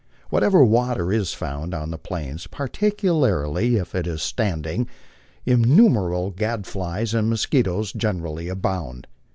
Wherever 0.31 0.63
water 0.65 1.13
is 1.13 1.33
found 1.35 1.75
on 1.75 1.91
the 1.91 1.97
Plains, 1.99 2.47
particularly 2.47 3.75
if 3.75 3.93
it 3.93 4.07
is 4.07 4.23
standing, 4.23 4.87
in 5.45 5.61
numerable 5.61 6.31
gadflies 6.31 7.13
and 7.13 7.29
mosquitoes 7.29 7.91
generally 7.93 8.47
abound. 8.47 9.05